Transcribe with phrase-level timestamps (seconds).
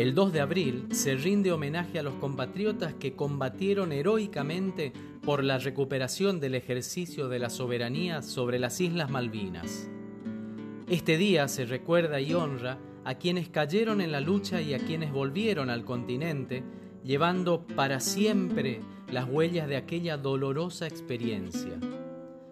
[0.00, 5.58] El 2 de abril se rinde homenaje a los compatriotas que combatieron heroicamente por la
[5.58, 9.90] recuperación del ejercicio de la soberanía sobre las Islas Malvinas.
[10.88, 15.12] Este día se recuerda y honra a quienes cayeron en la lucha y a quienes
[15.12, 16.64] volvieron al continente,
[17.04, 18.80] llevando para siempre
[19.12, 21.78] las huellas de aquella dolorosa experiencia.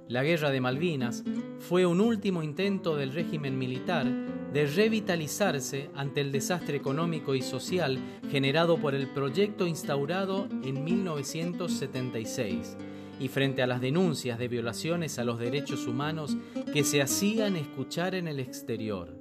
[0.07, 1.25] La Guerra de Malvinas
[1.61, 4.07] fue un último intento del régimen militar
[4.53, 7.98] de revitalizarse ante el desastre económico y social
[8.30, 12.77] generado por el proyecto instaurado en 1976
[13.20, 16.37] y frente a las denuncias de violaciones a los derechos humanos
[16.73, 19.16] que se hacían escuchar en el exterior.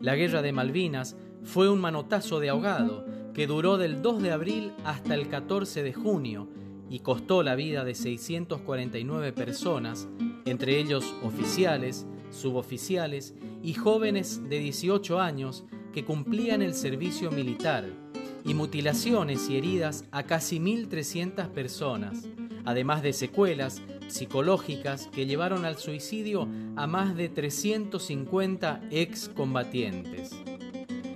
[0.00, 4.72] La Guerra de Malvinas fue un manotazo de ahogado que duró del 2 de abril
[4.84, 6.48] hasta el 14 de junio
[6.90, 10.08] y costó la vida de 649 personas,
[10.44, 17.86] entre ellos oficiales, suboficiales y jóvenes de 18 años que cumplían el servicio militar,
[18.44, 22.28] y mutilaciones y heridas a casi 1.300 personas,
[22.64, 30.30] además de secuelas psicológicas que llevaron al suicidio a más de 350 excombatientes.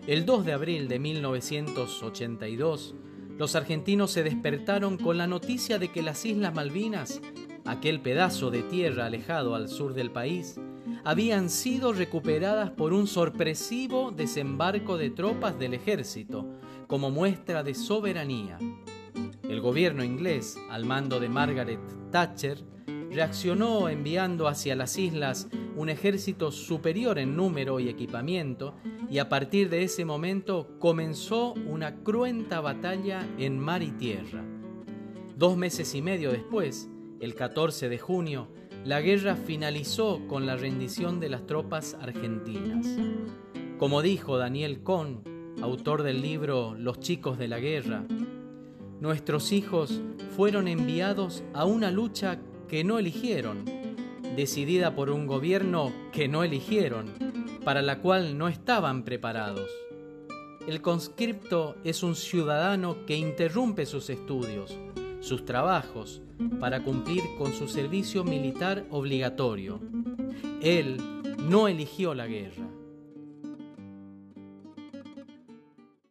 [0.07, 2.95] El 2 de abril de 1982,
[3.39, 7.23] los argentinos se despertaron con la noticia de que las Islas Malvinas,
[7.65, 10.59] aquel pedazo de tierra alejado al sur del país,
[11.05, 16.47] habían sido recuperadas por un sorpresivo desembarco de tropas del ejército,
[16.87, 18.59] como muestra de soberanía.
[19.49, 22.59] El gobierno inglés, al mando de Margaret Thatcher,
[23.11, 28.75] reaccionó enviando hacia las islas un ejército superior en número y equipamiento
[29.11, 34.45] y a partir de ese momento comenzó una cruenta batalla en mar y tierra.
[35.37, 36.89] Dos meses y medio después,
[37.23, 38.49] el 14 de junio,
[38.85, 42.85] la guerra finalizó con la rendición de las tropas argentinas.
[43.79, 48.05] Como dijo Daniel Kohn, autor del libro Los chicos de la guerra,
[49.01, 50.01] nuestros hijos
[50.37, 53.67] fueron enviados a una lucha que no eligieron,
[54.35, 57.07] decidida por un gobierno que no eligieron,
[57.65, 59.71] para la cual no estaban preparados.
[60.67, 64.77] El conscripto es un ciudadano que interrumpe sus estudios,
[65.23, 66.21] sus trabajos,
[66.61, 69.81] para cumplir con su servicio militar obligatorio.
[70.61, 70.99] Él
[71.39, 72.69] no eligió la guerra.